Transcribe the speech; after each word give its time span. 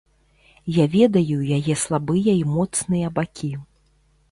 Я 0.77 0.85
ведаю 0.95 1.37
яе 1.59 1.75
слабыя 1.83 2.31
і 2.39 2.43
моцныя 2.57 3.15
бакі. 3.21 3.55